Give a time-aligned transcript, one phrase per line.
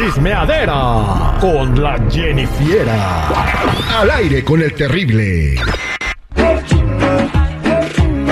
[0.00, 3.28] Chismeadera con la Jennifiera.
[4.00, 5.56] Al aire con el terrible.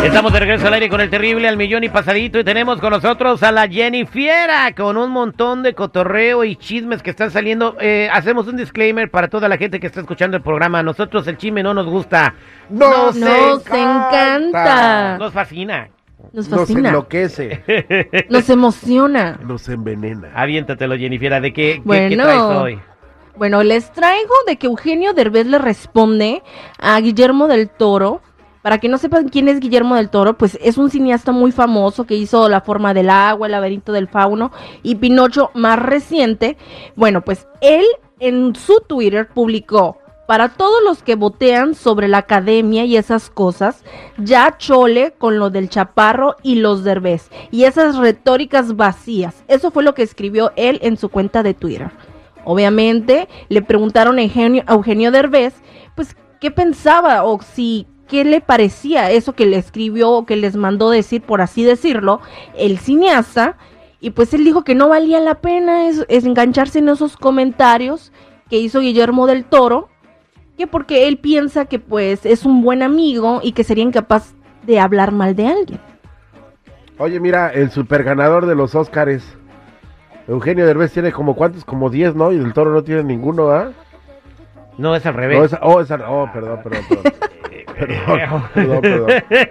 [0.03, 2.89] Estamos de regreso al aire con el terrible al millón y pasadito y tenemos con
[2.89, 7.77] nosotros a la Jennifiera con un montón de cotorreo y chismes que están saliendo.
[7.79, 10.83] Eh, hacemos un disclaimer para toda la gente que está escuchando el programa.
[10.83, 12.33] Nosotros el chisme no nos gusta,
[12.71, 15.19] Nos, Nos encanta.
[15.19, 15.91] nos fascina.
[16.33, 16.89] Nos Nos fascina.
[16.91, 18.27] enloquece.
[18.31, 19.39] Nos emociona.
[19.45, 20.31] Nos envenena.
[20.35, 22.23] Aviéntatelo, Jennifiera, ¿de qué, qué- qué Bueno.
[22.25, 22.81] traes hoy?
[23.37, 26.43] Bueno, les traigo de que Eugenio Derbez le responde
[26.79, 28.21] a Guillermo del Toro.
[28.63, 32.05] Para que no sepan quién es Guillermo del Toro, pues es un cineasta muy famoso
[32.05, 34.51] que hizo La forma del agua, El laberinto del fauno
[34.83, 36.57] y Pinocho más reciente.
[36.97, 37.85] Bueno, pues él
[38.19, 43.83] en su Twitter publicó, para todos los que votean sobre la academia y esas cosas,
[44.19, 49.43] ya chole con lo del chaparro y los derbez y esas retóricas vacías.
[49.49, 51.93] Eso fue lo que escribió él en su cuenta de Twitter.
[52.45, 54.79] Obviamente le preguntaron a Eugenio, a
[55.95, 60.57] pues, qué pensaba o si, qué le parecía eso que le escribió o que les
[60.57, 62.21] mandó decir, por así decirlo,
[62.55, 63.57] el cineasta.
[63.99, 68.13] Y pues él dijo que no valía la pena es engancharse en esos comentarios
[68.51, 69.89] que hizo Guillermo del Toro,
[70.59, 74.35] que porque él piensa que pues es un buen amigo y que sería incapaz
[74.67, 75.81] de hablar mal de alguien.
[76.99, 79.25] Oye, mira, el super ganador de los Óscares.
[80.27, 82.33] Eugenio Derbez tiene como cuántos, como 10, ¿no?
[82.33, 83.71] Y del Toro no tiene ninguno, ¿ah?
[84.77, 85.57] No, es al No, revés.
[85.63, 87.13] oh, esa- oh, perdón, perdón, perdón.
[87.89, 89.11] Perdón, perdón, perdón.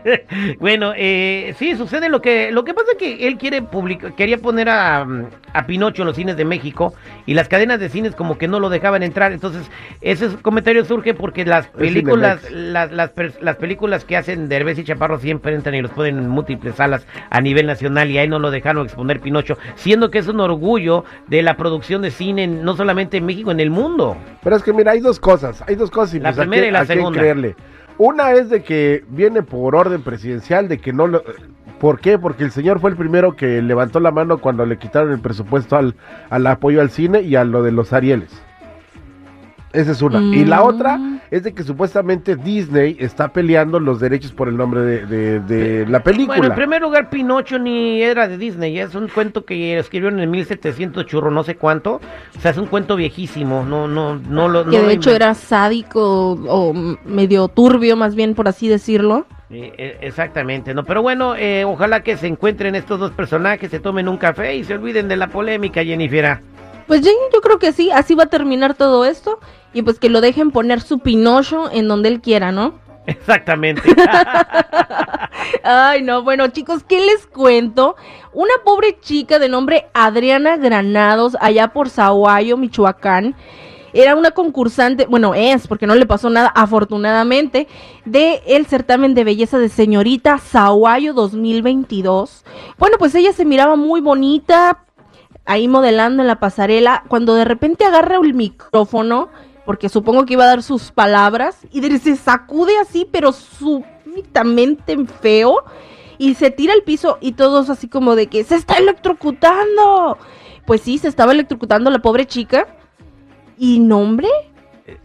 [0.59, 4.37] bueno, eh, sí, sucede lo que lo que pasa es que él quiere publicar, quería
[4.37, 5.07] poner a,
[5.53, 6.93] a Pinocho en los cines de México
[7.25, 9.31] y las cadenas de cines como que no lo dejaban entrar.
[9.31, 9.69] Entonces,
[10.01, 15.53] ese comentario surge porque las películas, las, las, películas que hacen Derbez y Chaparro siempre
[15.53, 18.85] entran y los ponen en múltiples salas a nivel nacional y ahí no lo dejaron
[18.85, 23.25] exponer Pinocho, siendo que es un orgullo de la producción de cine, no solamente en
[23.25, 24.17] México, en el mundo.
[24.43, 26.67] Pero es que mira, hay dos cosas, hay dos cosas y La pues, ¿a primera
[26.67, 27.19] y la segunda.
[27.19, 27.55] creerle.
[27.97, 31.23] Una es de que viene por orden presidencial, de que no lo...
[31.79, 32.17] ¿Por qué?
[32.17, 35.75] Porque el señor fue el primero que levantó la mano cuando le quitaron el presupuesto
[35.77, 35.95] al,
[36.29, 38.41] al apoyo al cine y a lo de los Arieles.
[39.73, 40.19] Esa es una.
[40.19, 40.65] Y la Mm.
[40.65, 40.99] otra
[41.31, 45.85] es de que supuestamente Disney está peleando los derechos por el nombre de, de- de
[45.87, 46.37] la película.
[46.37, 50.29] Bueno, en primer lugar, Pinocho ni era de Disney, es un cuento que escribieron en
[50.31, 52.01] 1700 churro, no sé cuánto.
[52.37, 54.65] O sea, es un cuento viejísimo, no, no, no lo.
[54.69, 56.73] que no de hecho era sádico o
[57.05, 59.25] medio turbio, más bien por así decirlo.
[59.49, 60.83] Eh, exactamente, no.
[60.83, 64.63] Pero bueno, eh, ojalá que se encuentren estos dos personajes, se tomen un café y
[64.65, 66.39] se olviden de la polémica, Jennifer.
[66.87, 69.39] Pues yo, yo creo que sí, así va a terminar todo esto.
[69.73, 72.73] Y pues que lo dejen poner su Pinocho en donde él quiera, ¿no?
[73.05, 73.81] Exactamente.
[75.63, 77.95] Ay, no, bueno, chicos, ¿qué les cuento?
[78.33, 83.35] Una pobre chica de nombre Adriana Granados, allá por Zaguayo, Michoacán,
[83.93, 87.67] era una concursante, bueno, es, porque no le pasó nada, afortunadamente,
[88.05, 92.43] de el certamen de belleza de señorita Zaguayo 2022.
[92.77, 94.83] Bueno, pues ella se miraba muy bonita,
[95.45, 99.29] ahí modelando en la pasarela, cuando de repente agarra el micrófono,
[99.65, 105.63] porque supongo que iba a dar sus palabras, y se sacude así, pero súbitamente feo,
[106.17, 110.17] y se tira al piso, y todos así como de que se está electrocutando.
[110.65, 112.67] Pues sí, se estaba electrocutando la pobre chica.
[113.57, 114.27] Y no, hombre,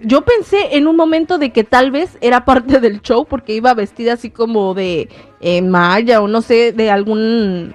[0.00, 3.75] yo pensé en un momento de que tal vez era parte del show, porque iba
[3.75, 5.09] vestida así como de
[5.41, 7.75] eh, maya, o no sé, de algún...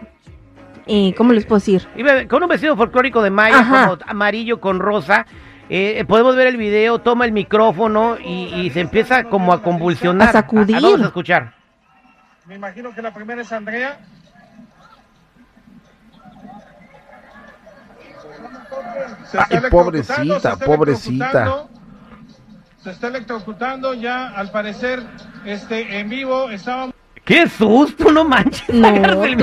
[0.87, 1.87] eh, ¿Cómo les puedo decir?
[1.95, 5.25] Iba con un vestido folclórico de Maya, como amarillo con rosa.
[5.69, 10.29] Eh, podemos ver el video, toma el micrófono y, y se empieza como a convulsionar.
[10.29, 10.81] A sacudir.
[10.81, 11.53] vamos a escuchar.
[12.45, 13.99] Me imagino que la primera es Andrea.
[19.29, 21.67] Se Ay, pobrecita, se pobrecita.
[22.81, 25.03] Se está electrocutando ya, al parecer,
[25.45, 26.49] este, en vivo.
[26.49, 26.89] Estaba
[27.27, 28.69] ¡Qué susto, no manches!
[28.73, 28.87] No,
[29.25, 29.35] el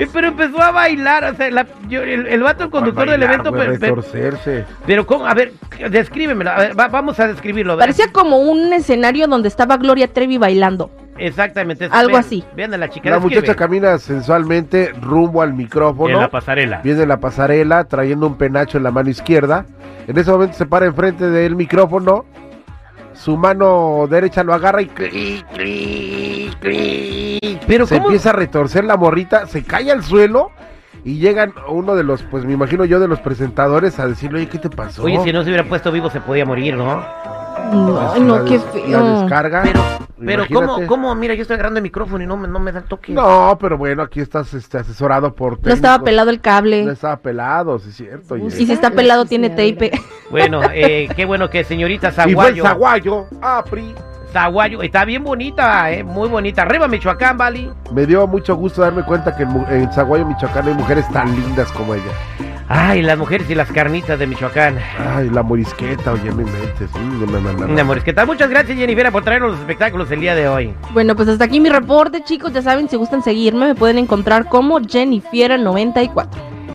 [0.00, 3.20] Eh, Pero empezó a bailar, o sea, la- yo- el, el vato, el conductor del
[3.24, 4.64] evento, güey, pe- pe- retorcerse.
[4.86, 5.26] pero ¿cómo?
[5.26, 5.52] A ver,
[5.90, 7.72] descríbemelo, a ver, va- vamos a describirlo.
[7.72, 7.78] a.
[7.78, 10.88] Parecía como un escenario donde estaba Gloria Trevi bailando.
[11.18, 11.88] Exactamente.
[11.90, 12.44] Algo así.
[12.54, 13.10] Vean a la chica.
[13.10, 16.14] La muchacha camina sensualmente rumbo al micrófono.
[16.14, 16.80] En la pasarela.
[16.84, 19.64] Viene la pasarela trayendo un penacho en la mano izquierda.
[20.06, 22.24] En ese momento se para enfrente del micrófono.
[23.16, 27.60] Su mano derecha lo agarra y cli, cli, cli.
[27.66, 28.06] Pero se ¿cómo?
[28.08, 30.50] empieza a retorcer la morrita, se cae al suelo
[31.04, 34.48] y llegan uno de los, pues me imagino yo, de los presentadores a decirle, oye,
[34.48, 35.02] ¿qué te pasó?
[35.04, 36.96] Oye, si no se hubiera puesto vivo se podía morir, ¿no?
[37.72, 39.20] No, Pues, no, la qué des- La feo.
[39.20, 39.62] descarga.
[39.62, 39.80] Pero,
[40.18, 40.54] Pero Imagínate.
[40.54, 41.14] ¿cómo, cómo?
[41.14, 43.12] Mira, yo estoy agarrando el micrófono y no me, no me da el toque.
[43.12, 46.04] No, pero bueno, aquí estás este, asesorado por No estaba técnicos.
[46.04, 46.90] pelado el No cable.
[46.90, 48.36] estaba pelado, sí es cierto.
[48.38, 49.92] Y si está pelado tiene tape.
[50.30, 52.62] Bueno, eh, qué bueno que señorita Y fue el Zaguayo.
[52.64, 53.94] zaguayo, APRI.
[54.32, 56.62] Zaguayo, está bien bonita, eh, muy bonita.
[56.62, 57.70] Arriba Michoacán, Vali.
[57.92, 61.70] Me dio mucho gusto darme cuenta que en, en Zaguayo, Michoacán, hay mujeres tan lindas
[61.72, 62.10] como ella.
[62.68, 64.78] Ay, las mujeres y las carnitas de Michoacán.
[64.98, 66.88] Ay, la morisqueta, oye, mi mente.
[66.92, 67.68] Sí, no, no, no, no.
[67.68, 68.26] Mi amor, ¿qué tal?
[68.26, 70.74] Muchas gracias, Jennifer, por traernos los espectáculos el día de hoy.
[70.92, 72.52] Bueno, pues hasta aquí mi reporte, chicos.
[72.52, 76.26] Ya saben, si gustan seguirme, me pueden encontrar como Jennifiera94.